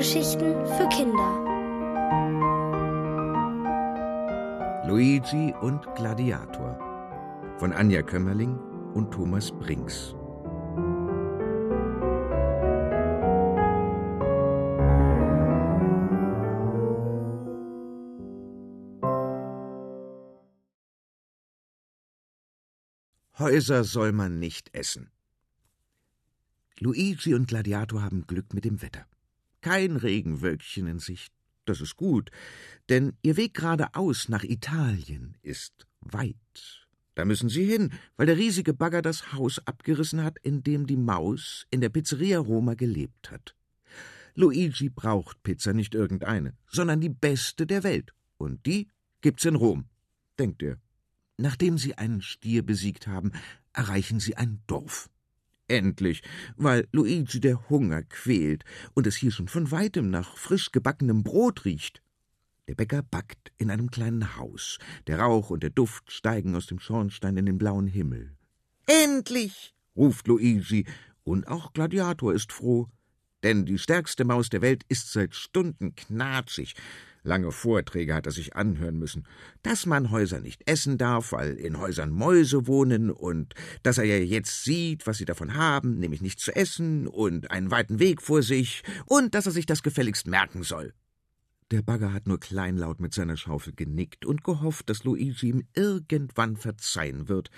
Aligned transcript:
Hörgeschichten 0.00 0.54
für 0.64 0.88
Kinder. 0.88 1.44
Luigi 4.88 5.52
und 5.60 5.94
Gladiator 5.94 6.78
von 7.58 7.74
Anja 7.74 8.00
Kömmerling 8.00 8.58
und 8.94 9.10
Thomas 9.10 9.52
Brinks. 9.52 10.14
Häuser 23.38 23.84
soll 23.84 24.12
man 24.12 24.38
nicht 24.38 24.74
essen. 24.74 25.10
Luigi 26.78 27.34
und 27.34 27.48
Gladiator 27.48 28.02
haben 28.02 28.26
Glück 28.26 28.54
mit 28.54 28.64
dem 28.64 28.80
Wetter. 28.80 29.04
Kein 29.60 29.96
Regenwölkchen 29.96 30.86
in 30.86 30.98
Sicht. 30.98 31.32
Das 31.66 31.80
ist 31.80 31.96
gut, 31.96 32.30
denn 32.88 33.12
ihr 33.22 33.36
Weg 33.36 33.54
geradeaus 33.54 34.28
nach 34.28 34.42
Italien 34.42 35.36
ist 35.42 35.86
weit. 36.00 36.86
Da 37.14 37.24
müssen 37.24 37.48
sie 37.48 37.64
hin, 37.64 37.92
weil 38.16 38.26
der 38.26 38.38
riesige 38.38 38.72
Bagger 38.72 39.02
das 39.02 39.32
Haus 39.32 39.64
abgerissen 39.66 40.24
hat, 40.24 40.38
in 40.38 40.62
dem 40.62 40.86
die 40.86 40.96
Maus 40.96 41.66
in 41.70 41.80
der 41.80 41.90
Pizzeria 41.90 42.38
Roma 42.38 42.74
gelebt 42.74 43.30
hat. 43.30 43.54
Luigi 44.34 44.88
braucht 44.88 45.42
Pizza 45.42 45.72
nicht 45.72 45.94
irgendeine, 45.94 46.54
sondern 46.68 47.00
die 47.00 47.10
beste 47.10 47.66
der 47.66 47.82
Welt. 47.82 48.14
Und 48.38 48.64
die 48.64 48.88
gibt's 49.20 49.44
in 49.44 49.54
Rom, 49.54 49.84
denkt 50.38 50.62
er. 50.62 50.78
Nachdem 51.36 51.78
sie 51.78 51.96
einen 51.98 52.22
Stier 52.22 52.64
besiegt 52.64 53.06
haben, 53.06 53.32
erreichen 53.72 54.20
sie 54.20 54.36
ein 54.36 54.62
Dorf. 54.66 55.10
Endlich, 55.70 56.22
weil 56.56 56.88
Luigi 56.90 57.38
der 57.38 57.70
Hunger 57.70 58.02
quält 58.02 58.64
und 58.94 59.06
es 59.06 59.14
hier 59.14 59.30
schon 59.30 59.46
von 59.46 59.70
weitem 59.70 60.10
nach 60.10 60.36
frisch 60.36 60.72
gebackenem 60.72 61.22
Brot 61.22 61.64
riecht. 61.64 62.02
Der 62.66 62.74
Bäcker 62.74 63.04
backt 63.04 63.52
in 63.56 63.70
einem 63.70 63.88
kleinen 63.88 64.36
Haus. 64.36 64.78
Der 65.06 65.20
Rauch 65.20 65.50
und 65.50 65.62
der 65.62 65.70
Duft 65.70 66.10
steigen 66.10 66.56
aus 66.56 66.66
dem 66.66 66.80
Schornstein 66.80 67.36
in 67.36 67.46
den 67.46 67.56
blauen 67.56 67.86
Himmel. 67.86 68.36
Endlich! 68.86 69.72
ruft 69.94 70.26
Luigi, 70.26 70.86
und 71.22 71.46
auch 71.46 71.72
Gladiator 71.72 72.34
ist 72.34 72.52
froh. 72.52 72.88
Denn 73.44 73.64
die 73.64 73.78
stärkste 73.78 74.24
Maus 74.24 74.48
der 74.48 74.62
Welt 74.62 74.82
ist 74.88 75.12
seit 75.12 75.36
Stunden 75.36 75.94
knatschig, 75.94 76.74
Lange 77.22 77.52
Vorträge 77.52 78.14
hat 78.14 78.26
er 78.26 78.32
sich 78.32 78.56
anhören 78.56 78.98
müssen, 78.98 79.26
dass 79.62 79.84
man 79.84 80.10
Häuser 80.10 80.40
nicht 80.40 80.68
essen 80.68 80.96
darf, 80.96 81.32
weil 81.32 81.54
in 81.56 81.78
Häusern 81.78 82.10
Mäuse 82.10 82.66
wohnen 82.66 83.10
und 83.10 83.54
dass 83.82 83.98
er 83.98 84.04
ja 84.04 84.16
jetzt 84.16 84.64
sieht, 84.64 85.06
was 85.06 85.18
sie 85.18 85.26
davon 85.26 85.54
haben, 85.54 85.98
nämlich 85.98 86.22
nichts 86.22 86.44
zu 86.44 86.56
essen 86.56 87.06
und 87.06 87.50
einen 87.50 87.70
weiten 87.70 87.98
Weg 87.98 88.22
vor 88.22 88.42
sich 88.42 88.82
und 89.04 89.34
dass 89.34 89.46
er 89.46 89.52
sich 89.52 89.66
das 89.66 89.82
gefälligst 89.82 90.26
merken 90.26 90.62
soll. 90.62 90.94
Der 91.70 91.82
Bagger 91.82 92.12
hat 92.12 92.26
nur 92.26 92.40
kleinlaut 92.40 93.00
mit 93.00 93.14
seiner 93.14 93.36
Schaufel 93.36 93.74
genickt 93.74 94.24
und 94.24 94.42
gehofft, 94.42 94.88
dass 94.88 95.04
Luigi 95.04 95.50
ihm 95.50 95.68
irgendwann 95.74 96.56
verzeihen 96.56 97.28
wird. 97.28 97.50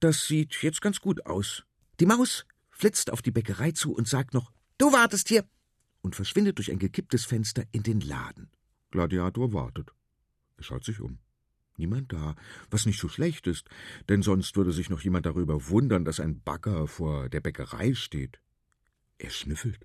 Das 0.00 0.26
sieht 0.26 0.60
jetzt 0.62 0.80
ganz 0.80 1.00
gut 1.00 1.26
aus. 1.26 1.62
Die 2.00 2.06
Maus 2.06 2.46
flitzt 2.70 3.12
auf 3.12 3.22
die 3.22 3.30
Bäckerei 3.30 3.70
zu 3.70 3.94
und 3.94 4.08
sagt 4.08 4.34
noch 4.34 4.50
Du 4.78 4.92
wartest 4.92 5.28
hier 5.28 5.44
und 6.00 6.16
verschwindet 6.16 6.58
durch 6.58 6.72
ein 6.72 6.80
gekipptes 6.80 7.24
Fenster 7.24 7.62
in 7.70 7.84
den 7.84 8.00
Laden. 8.00 8.50
Gladiator 8.92 9.52
wartet. 9.52 9.92
Er 10.56 10.62
schaut 10.62 10.84
sich 10.84 11.00
um. 11.00 11.18
Niemand 11.76 12.12
da, 12.12 12.36
was 12.70 12.86
nicht 12.86 13.00
so 13.00 13.08
schlecht 13.08 13.46
ist, 13.46 13.68
denn 14.08 14.22
sonst 14.22 14.56
würde 14.56 14.72
sich 14.72 14.90
noch 14.90 15.00
jemand 15.00 15.26
darüber 15.26 15.68
wundern, 15.68 16.04
dass 16.04 16.20
ein 16.20 16.40
Bagger 16.40 16.86
vor 16.86 17.28
der 17.28 17.40
Bäckerei 17.40 17.94
steht. 17.94 18.38
Er 19.18 19.30
schnüffelt. 19.30 19.84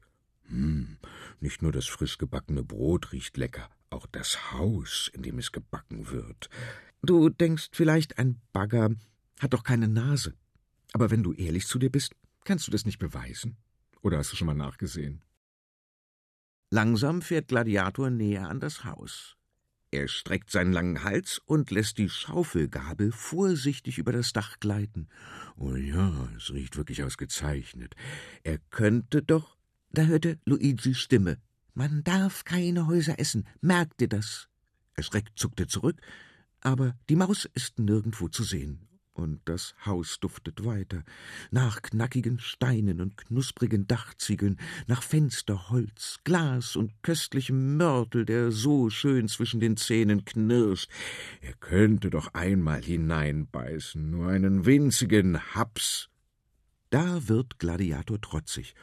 Hm, 0.50 0.98
nicht 1.40 1.62
nur 1.62 1.72
das 1.72 1.88
frisch 1.88 2.18
gebackene 2.18 2.64
Brot 2.64 3.12
riecht 3.12 3.38
lecker, 3.38 3.70
auch 3.90 4.06
das 4.06 4.52
Haus, 4.52 5.10
in 5.14 5.24
dem 5.24 5.40
es 5.40 5.52
gebacken 5.52 6.12
wird. 6.12 6.50
Du 7.02 7.30
denkst 7.30 7.70
vielleicht, 7.72 8.18
ein 8.20 8.42
Bagger 8.54 8.92
hat 9.40 9.54
doch 9.54 9.64
keine 9.64 9.88
Nase. 9.88 10.34
Aber 10.94 11.12
wenn 11.12 11.24
du 11.24 11.34
ehrlich 11.34 11.68
zu 11.68 11.80
dir 11.80 11.92
bist, 11.92 12.16
kannst 12.44 12.68
du 12.68 12.72
das 12.72 12.86
nicht 12.86 13.00
beweisen? 13.00 13.58
Oder 14.02 14.18
hast 14.18 14.32
du 14.32 14.36
schon 14.36 14.48
mal 14.48 14.54
nachgesehen? 14.54 15.22
Langsam 16.70 17.22
fährt 17.22 17.48
Gladiator 17.48 18.10
näher 18.10 18.50
an 18.50 18.60
das 18.60 18.84
Haus. 18.84 19.38
Er 19.90 20.10
streckt 20.10 20.52
seinen 20.52 20.74
langen 20.74 21.04
Hals 21.04 21.40
und 21.46 21.72
lässt 21.72 21.98
die 21.98 22.10
Schaufelgabel 22.10 23.14
vorsichtig 23.14 23.98
über 23.98 24.12
das 24.12 24.34
Dach 24.34 24.60
gleiten. 24.60 25.08
Oh 25.56 25.76
ja, 25.76 26.28
es 26.36 26.52
riecht 26.52 26.76
wirklich 26.76 27.04
ausgezeichnet. 27.04 27.96
Er 28.44 28.58
könnte 28.70 29.24
doch. 29.24 29.56
Da 29.92 30.04
hörte 30.04 30.40
Luigis 30.44 30.98
Stimme. 30.98 31.38
Man 31.74 32.04
darf 32.04 32.44
keine 32.44 32.88
Häuser 32.88 33.18
essen, 33.18 33.48
merkt 33.62 34.02
ihr 34.02 34.10
das? 34.10 34.50
Erschreckt 34.94 35.42
er 35.58 35.68
zurück, 35.68 36.02
aber 36.60 36.96
die 37.08 37.16
Maus 37.16 37.48
ist 37.54 37.80
nirgendwo 37.80 38.28
zu 38.28 38.44
sehen 38.44 38.88
und 39.18 39.42
das 39.46 39.76
Haus 39.86 40.20
duftet 40.20 40.66
weiter, 40.66 41.04
nach 41.52 41.82
knackigen 41.82 42.40
Steinen 42.40 43.02
und 43.02 43.18
knusprigen 43.18 43.88
Dachziegeln, 43.88 44.60
nach 44.88 45.04
Fensterholz, 45.04 46.20
Glas 46.24 46.76
und 46.76 46.92
köstlichem 47.04 47.78
Mörtel, 47.78 48.26
der 48.26 48.52
so 48.52 48.90
schön 48.90 49.28
zwischen 49.28 49.60
den 49.60 49.78
Zähnen 49.78 50.26
knirscht. 50.26 50.90
Er 51.42 51.54
könnte 51.54 52.10
doch 52.10 52.34
einmal 52.34 52.82
hineinbeißen, 52.82 54.10
nur 54.10 54.30
einen 54.30 54.66
winzigen 54.66 55.54
Haps. 55.56 56.10
Da 56.90 57.28
wird 57.28 57.60
Gladiator 57.60 58.22
trotzig. 58.22 58.74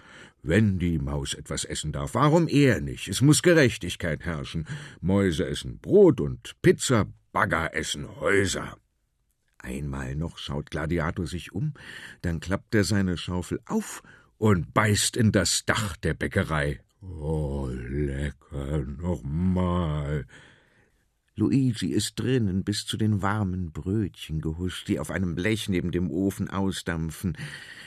Wenn 0.43 0.79
die 0.79 0.99
Maus 0.99 1.33
etwas 1.33 1.65
essen 1.65 1.93
darf, 1.93 2.15
warum 2.15 2.49
er 2.49 2.83
nicht? 2.83 3.09
Es 3.09 3.23
muss 3.23 3.43
Gerechtigkeit 3.43 4.25
herrschen. 4.25 4.67
Mäuse 5.01 5.47
essen 5.47 5.79
Brot 5.79 6.21
und 6.21 6.55
Pizza, 6.61 7.07
Bagger 7.33 7.75
essen 7.75 8.21
Häuser. 8.21 8.77
Einmal 9.65 10.15
noch 10.15 10.37
schaut 10.37 10.71
Gladiator 10.71 11.27
sich 11.27 11.53
um, 11.53 11.73
dann 12.23 12.41
klappt 12.41 12.75
er 12.75 12.85
seine 12.85 13.17
Schaufel 13.17 13.61
auf 13.67 14.03
und 14.37 14.75
beißt 14.75 15.17
in 15.17 15.33
das 15.33 15.65
Dach 15.65 15.97
der 15.97 16.13
Bäckerei. 16.13 16.81
Oh, 17.01 17.69
lecker, 17.71 18.79
nochmal. 18.79 20.27
Luigi 21.37 21.89
ist 21.89 22.21
drinnen 22.21 22.63
bis 22.63 22.87
zu 22.87 22.97
den 22.97 23.21
warmen 23.21 23.73
Brötchen 23.73 24.41
gehuscht, 24.41 24.87
die 24.87 25.01
auf 25.01 25.11
einem 25.11 25.35
Blech 25.35 25.69
neben 25.69 25.91
dem 25.91 26.09
Ofen 26.09 26.49
ausdampfen. 26.49 27.37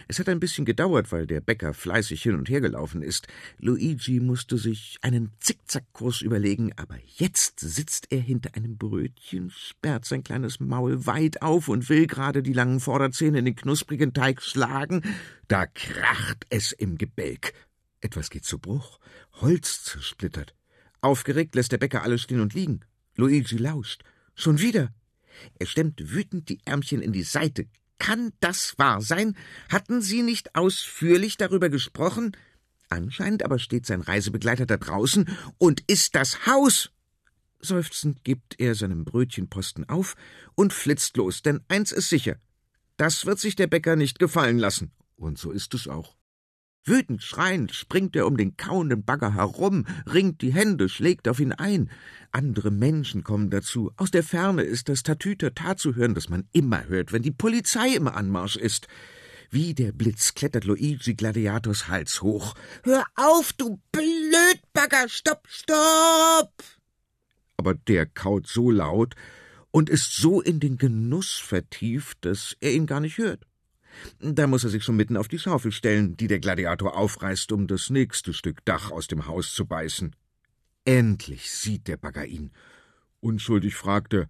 Es 0.09 0.19
hat 0.19 0.27
ein 0.27 0.41
bisschen 0.41 0.65
gedauert, 0.65 1.13
weil 1.13 1.25
der 1.27 1.39
Bäcker 1.39 1.73
fleißig 1.73 2.21
hin 2.21 2.35
und 2.35 2.49
her 2.49 2.59
gelaufen 2.59 3.01
ist. 3.01 3.27
Luigi 3.57 4.19
musste 4.19 4.57
sich 4.57 4.97
einen 5.01 5.31
Zickzackkurs 5.39 6.21
überlegen, 6.21 6.73
aber 6.75 6.97
jetzt 7.15 7.61
sitzt 7.61 8.11
er 8.11 8.19
hinter 8.19 8.53
einem 8.53 8.77
Brötchen, 8.77 9.49
sperrt 9.49 10.03
sein 10.03 10.25
kleines 10.25 10.59
Maul 10.59 11.05
weit 11.05 11.41
auf 11.41 11.69
und 11.69 11.87
will 11.87 12.05
gerade 12.05 12.43
die 12.43 12.53
langen 12.53 12.81
Vorderzähne 12.81 13.39
in 13.39 13.45
den 13.45 13.55
knusprigen 13.55 14.13
Teig 14.13 14.41
schlagen. 14.41 15.03
Da 15.47 15.67
kracht 15.67 16.45
es 16.49 16.73
im 16.73 16.97
Gebälk. 16.97 17.53
Etwas 18.01 18.29
geht 18.29 18.43
zu 18.43 18.59
Bruch. 18.59 18.99
Holz 19.39 19.85
zersplittert. 19.85 20.53
Aufgeregt 20.99 21.55
lässt 21.55 21.71
der 21.71 21.77
Bäcker 21.77 22.03
alles 22.03 22.23
stehen 22.23 22.41
und 22.41 22.53
liegen. 22.53 22.81
Luigi 23.17 23.57
lauscht. 23.57 24.03
Schon 24.35 24.59
wieder. 24.59 24.93
Er 25.59 25.65
stemmt 25.65 26.11
wütend 26.11 26.49
die 26.49 26.59
Ärmchen 26.65 27.01
in 27.01 27.11
die 27.11 27.23
Seite. 27.23 27.67
Kann 27.99 28.31
das 28.39 28.77
wahr 28.77 29.01
sein? 29.01 29.35
Hatten 29.69 30.01
Sie 30.01 30.21
nicht 30.21 30.55
ausführlich 30.55 31.37
darüber 31.37 31.69
gesprochen? 31.69 32.37
Anscheinend 32.89 33.43
aber 33.43 33.59
steht 33.59 33.85
sein 33.85 34.01
Reisebegleiter 34.01 34.65
da 34.65 34.77
draußen 34.77 35.27
und 35.57 35.83
ist 35.87 36.15
das 36.15 36.45
Haus. 36.45 36.91
Seufzend 37.59 38.23
gibt 38.23 38.59
er 38.59 38.75
seinem 38.75 39.03
Brötchenposten 39.03 39.89
auf 39.89 40.15
und 40.55 40.73
flitzt 40.73 41.17
los, 41.17 41.41
denn 41.41 41.61
eins 41.67 41.91
ist 41.91 42.09
sicher. 42.09 42.37
Das 42.97 43.25
wird 43.25 43.39
sich 43.39 43.55
der 43.55 43.67
Bäcker 43.67 43.95
nicht 43.95 44.19
gefallen 44.19 44.59
lassen. 44.59 44.91
Und 45.15 45.39
so 45.39 45.51
ist 45.51 45.73
es 45.73 45.87
auch. 45.87 46.16
Wütend 46.87 47.21
schreiend 47.21 47.73
springt 47.73 48.15
er 48.15 48.25
um 48.27 48.37
den 48.37 48.55
kauenden 48.55 49.03
Bagger 49.03 49.33
herum, 49.33 49.85
ringt 50.11 50.41
die 50.41 50.53
Hände, 50.53 50.87
schlägt 50.87 51.27
auf 51.27 51.41
ihn 51.41 51.51
ein. 51.51 51.89
Andere 52.31 52.71
Menschen 52.71 53.23
kommen 53.23 53.49
dazu. 53.49 53.91
Aus 53.97 54.09
der 54.09 54.23
Ferne 54.23 54.63
ist 54.63 54.87
das 54.87 55.03
Tatütata 55.03 55.75
zu 55.75 55.95
hören, 55.95 56.15
das 56.15 56.29
man 56.29 56.47
immer 56.53 56.87
hört, 56.87 57.11
wenn 57.11 57.23
die 57.23 57.31
Polizei 57.31 57.89
im 57.89 58.07
Anmarsch 58.07 58.55
ist. 58.55 58.87
Wie 59.49 59.73
der 59.73 59.91
Blitz 59.91 60.33
klettert 60.33 60.65
Luigi 60.65 61.13
Gladiators 61.13 61.87
Hals 61.87 62.21
hoch. 62.21 62.53
Hör 62.83 63.03
auf, 63.15 63.53
du 63.53 63.81
Blödbagger! 63.91 65.09
Stopp, 65.09 65.47
stopp! 65.49 66.51
Aber 67.57 67.73
der 67.73 68.05
kaut 68.05 68.47
so 68.47 68.71
laut 68.71 69.15
und 69.71 69.89
ist 69.89 70.15
so 70.15 70.41
in 70.41 70.59
den 70.59 70.77
Genuss 70.77 71.33
vertieft, 71.33 72.19
dass 72.21 72.55
er 72.61 72.73
ihn 72.73 72.85
gar 72.85 72.99
nicht 72.99 73.17
hört. 73.17 73.46
Da 74.19 74.47
muss 74.47 74.63
er 74.63 74.69
sich 74.69 74.83
schon 74.83 74.95
mitten 74.95 75.17
auf 75.17 75.27
die 75.27 75.39
Schaufel 75.39 75.71
stellen, 75.71 76.17
die 76.17 76.27
der 76.27 76.39
Gladiator 76.39 76.97
aufreißt, 76.97 77.51
um 77.51 77.67
das 77.67 77.89
nächste 77.89 78.33
Stück 78.33 78.63
Dach 78.65 78.91
aus 78.91 79.07
dem 79.07 79.27
Haus 79.27 79.53
zu 79.53 79.65
beißen. 79.65 80.15
Endlich 80.85 81.51
sieht 81.51 81.87
der 81.87 81.97
Bagger 81.97 82.25
ihn. 82.25 82.51
Unschuldig 83.19 83.75
fragt 83.75 84.13
er, 84.13 84.29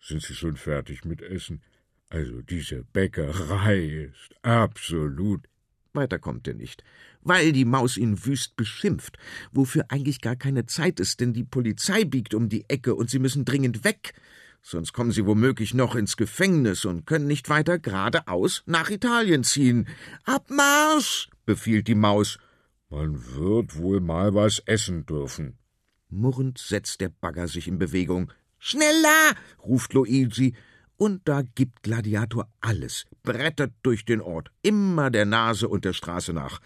sind 0.00 0.22
Sie 0.22 0.34
schon 0.34 0.56
fertig 0.56 1.04
mit 1.04 1.22
Essen? 1.22 1.62
Also 2.08 2.42
diese 2.42 2.84
Bäckerei 2.92 4.10
ist 4.10 4.34
absolut. 4.42 5.46
Weiter 5.94 6.18
kommt 6.18 6.48
er 6.48 6.54
nicht, 6.54 6.82
weil 7.20 7.52
die 7.52 7.64
Maus 7.64 7.96
ihn 7.96 8.24
wüst 8.24 8.56
beschimpft, 8.56 9.18
wofür 9.52 9.84
eigentlich 9.88 10.20
gar 10.20 10.36
keine 10.36 10.66
Zeit 10.66 11.00
ist, 11.00 11.20
denn 11.20 11.32
die 11.32 11.44
Polizei 11.44 12.04
biegt 12.04 12.34
um 12.34 12.48
die 12.48 12.68
Ecke 12.68 12.94
und 12.94 13.10
sie 13.10 13.18
müssen 13.18 13.44
dringend 13.44 13.84
weg, 13.84 14.14
sonst 14.62 14.92
kommen 14.92 15.12
sie 15.12 15.26
womöglich 15.26 15.74
noch 15.74 15.94
ins 15.94 16.16
Gefängnis 16.16 16.84
und 16.84 17.06
können 17.06 17.26
nicht 17.26 17.48
weiter 17.48 17.78
geradeaus 17.78 18.62
nach 18.66 18.90
Italien 18.90 19.44
ziehen. 19.44 19.88
Abmarsch! 20.24 21.28
befiehlt 21.44 21.88
die 21.88 21.94
Maus. 21.94 22.38
Man 22.88 23.34
wird 23.34 23.76
wohl 23.76 24.00
mal 24.00 24.34
was 24.34 24.60
essen 24.66 25.06
dürfen. 25.06 25.58
Murrend 26.08 26.58
setzt 26.58 27.00
der 27.00 27.08
Bagger 27.08 27.48
sich 27.48 27.66
in 27.66 27.78
Bewegung. 27.78 28.32
Schneller! 28.58 29.34
ruft 29.64 29.92
Luigi, 29.94 30.54
und 30.96 31.26
da 31.26 31.42
gibt 31.42 31.82
Gladiator 31.82 32.48
alles, 32.60 33.06
brettert 33.24 33.72
durch 33.82 34.04
den 34.04 34.20
Ort, 34.20 34.52
immer 34.62 35.10
der 35.10 35.24
Nase 35.24 35.68
und 35.68 35.84
der 35.84 35.94
Straße 35.94 36.32
nach. 36.32 36.60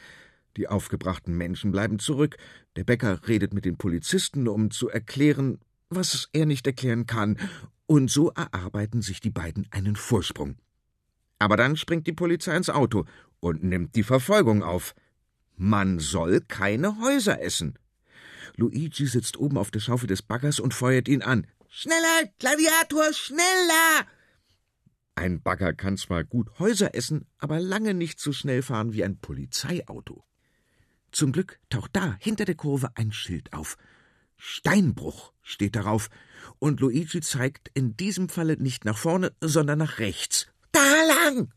Die 0.56 0.68
aufgebrachten 0.68 1.36
Menschen 1.36 1.72
bleiben 1.72 1.98
zurück. 1.98 2.36
Der 2.76 2.84
Bäcker 2.84 3.26
redet 3.28 3.54
mit 3.54 3.64
den 3.64 3.78
Polizisten, 3.78 4.48
um 4.48 4.70
zu 4.70 4.88
erklären, 4.88 5.58
was 5.88 6.28
er 6.32 6.44
nicht 6.44 6.66
erklären 6.66 7.06
kann, 7.06 7.38
und 7.86 8.10
so 8.10 8.30
erarbeiten 8.30 9.02
sich 9.02 9.20
die 9.20 9.30
beiden 9.30 9.66
einen 9.70 9.96
Vorsprung. 9.96 10.56
Aber 11.38 11.56
dann 11.56 11.76
springt 11.76 12.06
die 12.06 12.12
Polizei 12.12 12.56
ins 12.56 12.70
Auto 12.70 13.04
und 13.40 13.62
nimmt 13.62 13.94
die 13.94 14.02
Verfolgung 14.02 14.62
auf. 14.62 14.94
Man 15.56 15.98
soll 15.98 16.40
keine 16.40 16.98
Häuser 17.00 17.40
essen. 17.40 17.78
Luigi 18.56 19.06
sitzt 19.06 19.36
oben 19.36 19.58
auf 19.58 19.70
der 19.70 19.80
Schaufel 19.80 20.06
des 20.06 20.22
Baggers 20.22 20.60
und 20.60 20.74
feuert 20.74 21.08
ihn 21.08 21.22
an. 21.22 21.46
Schneller, 21.68 22.30
Gladiator, 22.38 23.12
schneller! 23.12 24.06
Ein 25.14 25.42
Bagger 25.42 25.72
kann 25.72 25.96
zwar 25.96 26.24
gut 26.24 26.58
Häuser 26.58 26.94
essen, 26.94 27.26
aber 27.38 27.58
lange 27.58 27.94
nicht 27.94 28.20
so 28.20 28.32
schnell 28.32 28.62
fahren 28.62 28.92
wie 28.92 29.04
ein 29.04 29.18
Polizeiauto. 29.18 30.24
Zum 31.10 31.32
Glück 31.32 31.58
taucht 31.70 31.90
da 31.94 32.16
hinter 32.20 32.44
der 32.44 32.54
Kurve 32.54 32.90
ein 32.96 33.12
Schild 33.12 33.52
auf. 33.52 33.76
Steinbruch 34.36 35.32
steht 35.42 35.76
darauf, 35.76 36.08
und 36.58 36.80
Luigi 36.80 37.20
zeigt 37.20 37.70
in 37.74 37.96
diesem 37.96 38.28
Falle 38.28 38.56
nicht 38.56 38.84
nach 38.84 38.96
vorne, 38.96 39.32
sondern 39.40 39.78
nach 39.78 39.98
rechts. 39.98 40.46
Da 40.72 40.80
lang! 41.26 41.52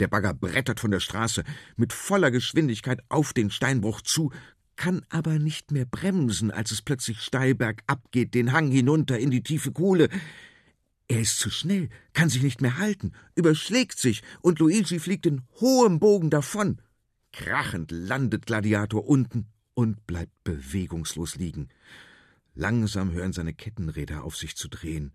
Der 0.00 0.08
Bagger 0.08 0.34
brettert 0.34 0.80
von 0.80 0.90
der 0.90 1.00
Straße 1.00 1.44
mit 1.76 1.92
voller 1.92 2.30
Geschwindigkeit 2.30 3.00
auf 3.08 3.32
den 3.32 3.50
Steinbruch 3.50 4.00
zu, 4.00 4.32
kann 4.76 5.06
aber 5.08 5.38
nicht 5.38 5.70
mehr 5.70 5.84
bremsen, 5.84 6.50
als 6.50 6.72
es 6.72 6.82
plötzlich 6.82 7.20
steil 7.20 7.54
bergab 7.54 8.10
geht, 8.10 8.34
den 8.34 8.52
Hang 8.52 8.70
hinunter 8.70 9.18
in 9.18 9.30
die 9.30 9.42
tiefe 9.42 9.72
Kuhle. 9.72 10.08
Er 11.06 11.20
ist 11.20 11.38
zu 11.38 11.50
schnell, 11.50 11.90
kann 12.12 12.28
sich 12.28 12.42
nicht 12.42 12.60
mehr 12.60 12.78
halten, 12.78 13.12
überschlägt 13.36 13.98
sich, 13.98 14.22
und 14.40 14.58
Luigi 14.58 14.98
fliegt 14.98 15.26
in 15.26 15.42
hohem 15.60 16.00
Bogen 16.00 16.30
davon. 16.30 16.80
Krachend 17.32 17.90
landet 17.92 18.46
Gladiator 18.46 19.06
unten 19.06 19.46
und 19.74 20.06
bleibt 20.06 20.44
bewegungslos 20.44 21.36
liegen. 21.36 21.68
Langsam 22.54 23.12
hören 23.12 23.32
seine 23.32 23.52
Kettenräder 23.52 24.24
auf 24.24 24.36
sich 24.36 24.56
zu 24.56 24.68
drehen. 24.68 25.12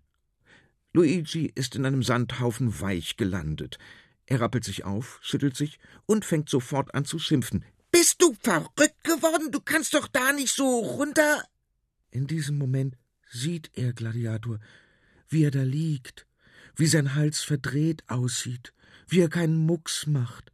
Luigi 0.92 1.50
ist 1.54 1.76
in 1.76 1.86
einem 1.86 2.02
Sandhaufen 2.02 2.80
weich 2.80 3.16
gelandet. 3.16 3.78
Er 4.26 4.40
rappelt 4.40 4.64
sich 4.64 4.84
auf, 4.84 5.18
schüttelt 5.22 5.56
sich 5.56 5.78
und 6.06 6.24
fängt 6.24 6.48
sofort 6.48 6.94
an 6.94 7.04
zu 7.04 7.18
schimpfen. 7.18 7.64
Bist 7.90 8.22
du 8.22 8.34
verrückt 8.34 9.02
geworden? 9.02 9.50
Du 9.50 9.60
kannst 9.60 9.94
doch 9.94 10.06
da 10.08 10.32
nicht 10.32 10.54
so 10.54 10.80
runter. 10.80 11.44
In 12.10 12.26
diesem 12.26 12.58
Moment 12.58 12.96
sieht 13.30 13.70
er 13.74 13.92
Gladiator, 13.92 14.58
wie 15.28 15.44
er 15.44 15.50
da 15.50 15.62
liegt, 15.62 16.26
wie 16.76 16.86
sein 16.86 17.14
Hals 17.14 17.42
verdreht 17.42 18.02
aussieht, 18.08 18.72
wie 19.08 19.20
er 19.20 19.28
keinen 19.28 19.56
Mucks 19.56 20.06
macht. 20.06 20.52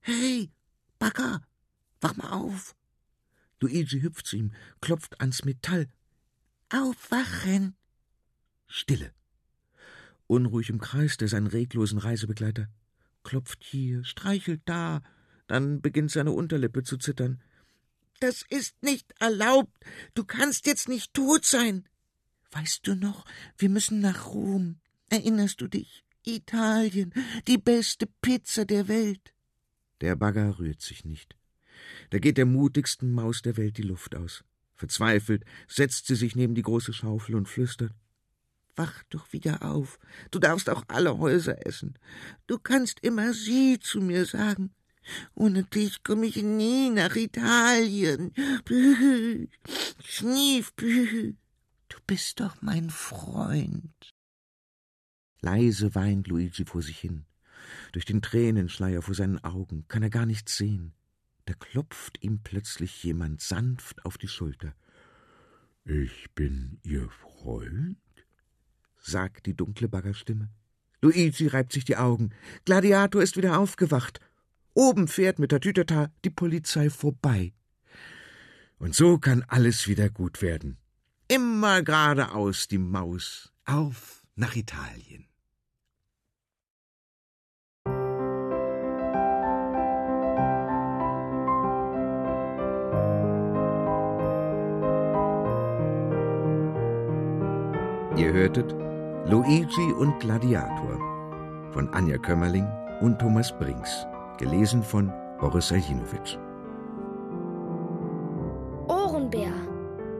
Hey, 0.00 0.50
Bagger, 0.98 1.42
wach 2.00 2.16
mal 2.16 2.30
auf. 2.30 2.74
Luigi 3.60 4.00
hüpft 4.00 4.26
zu 4.26 4.36
ihm, 4.36 4.52
klopft 4.80 5.20
ans 5.20 5.44
Metall. 5.44 5.88
Aufwachen! 6.70 7.76
Stille. 8.66 9.12
Unruhig 10.26 10.68
im 10.68 10.80
Kreis 10.80 11.16
der 11.16 11.28
seinen 11.28 11.46
reglosen 11.46 11.98
Reisebegleiter. 11.98 12.68
Klopft 13.24 13.64
hier, 13.64 14.04
streichelt 14.04 14.60
da, 14.66 15.02
dann 15.46 15.80
beginnt 15.80 16.10
seine 16.10 16.32
Unterlippe 16.32 16.82
zu 16.82 16.98
zittern. 16.98 17.42
Das 18.20 18.44
ist 18.48 18.82
nicht 18.82 19.14
erlaubt. 19.20 19.84
Du 20.14 20.24
kannst 20.24 20.66
jetzt 20.66 20.88
nicht 20.88 21.14
tot 21.14 21.44
sein. 21.44 21.88
Weißt 22.50 22.86
du 22.86 22.94
noch, 22.94 23.24
wir 23.56 23.68
müssen 23.68 24.00
nach 24.00 24.26
Rom. 24.26 24.80
Erinnerst 25.08 25.60
du 25.60 25.68
dich? 25.68 26.04
Italien, 26.26 27.14
die 27.46 27.58
beste 27.58 28.06
Pizza 28.20 28.66
der 28.66 28.88
Welt. 28.88 29.32
Der 30.00 30.16
Bagger 30.16 30.58
rührt 30.58 30.82
sich 30.82 31.04
nicht. 31.04 31.37
Da 32.10 32.18
geht 32.18 32.38
der 32.38 32.46
mutigsten 32.46 33.12
Maus 33.12 33.42
der 33.42 33.56
Welt 33.56 33.76
die 33.76 33.82
Luft 33.82 34.16
aus. 34.16 34.44
Verzweifelt 34.74 35.44
setzt 35.66 36.06
sie 36.06 36.14
sich 36.14 36.36
neben 36.36 36.54
die 36.54 36.62
große 36.62 36.92
Schaufel 36.92 37.34
und 37.34 37.48
flüstert 37.48 37.92
Wach 38.78 39.02
doch 39.10 39.32
wieder 39.32 39.62
auf. 39.62 39.98
Du 40.30 40.38
darfst 40.38 40.70
auch 40.70 40.84
alle 40.86 41.18
Häuser 41.18 41.66
essen. 41.66 41.98
Du 42.46 42.60
kannst 42.60 43.00
immer 43.00 43.32
sie 43.32 43.80
zu 43.80 44.00
mir 44.00 44.24
sagen. 44.24 44.72
Ohne 45.34 45.64
dich 45.64 46.04
komme 46.04 46.26
ich 46.26 46.36
nie 46.36 46.90
nach 46.90 47.16
Italien. 47.16 48.32
Büh, 48.64 49.48
schnief, 50.04 50.72
büh. 50.74 51.34
Du 51.90 51.96
bist 52.06 52.40
doch 52.40 52.60
mein 52.60 52.90
Freund. 52.90 54.10
Leise 55.40 55.94
weint 55.94 56.28
Luigi 56.28 56.66
vor 56.66 56.82
sich 56.82 56.98
hin. 56.98 57.24
Durch 57.92 58.04
den 58.04 58.20
Tränenschleier 58.20 59.00
vor 59.00 59.14
seinen 59.14 59.42
Augen 59.42 59.86
kann 59.88 60.02
er 60.02 60.10
gar 60.10 60.26
nichts 60.26 60.54
sehen. 60.58 60.92
Da 61.48 61.54
klopft 61.54 62.22
ihm 62.22 62.40
plötzlich 62.42 63.02
jemand 63.02 63.40
sanft 63.40 64.04
auf 64.04 64.18
die 64.18 64.28
Schulter. 64.28 64.74
Ich 65.86 66.30
bin 66.34 66.78
Ihr 66.82 67.08
Freund? 67.08 67.96
sagt 68.98 69.46
die 69.46 69.56
dunkle 69.56 69.88
Baggerstimme. 69.88 70.50
Luigi 71.00 71.46
reibt 71.46 71.72
sich 71.72 71.86
die 71.86 71.96
Augen. 71.96 72.34
Gladiator 72.66 73.22
ist 73.22 73.38
wieder 73.38 73.58
aufgewacht. 73.58 74.20
Oben 74.74 75.08
fährt 75.08 75.38
mit 75.38 75.50
der 75.50 75.60
Tütata 75.60 76.12
die 76.22 76.28
Polizei 76.28 76.90
vorbei. 76.90 77.54
Und 78.76 78.94
so 78.94 79.16
kann 79.16 79.42
alles 79.48 79.88
wieder 79.88 80.10
gut 80.10 80.42
werden. 80.42 80.76
Immer 81.28 81.82
geradeaus 81.82 82.68
die 82.68 82.76
Maus, 82.76 83.54
auf 83.64 84.22
nach 84.34 84.54
Italien. 84.54 85.26
Ihr 98.28 98.34
hörtet 98.34 98.74
Luigi 99.24 99.90
und 99.98 100.20
Gladiator 100.20 100.98
von 101.72 101.88
Anja 101.94 102.18
Kömmerling 102.18 102.66
und 103.00 103.18
Thomas 103.18 103.50
Brinks, 103.58 104.06
gelesen 104.36 104.82
von 104.82 105.10
Boris 105.40 105.72
Aljinovic. 105.72 106.38
Ohrenbär. 108.86 109.50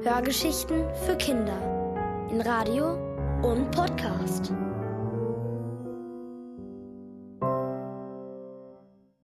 Hörgeschichten 0.05 0.85
für 1.05 1.17
Kinder 1.17 1.59
in 2.31 2.41
Radio 2.41 2.95
und 3.43 3.71
Podcast. 3.73 4.55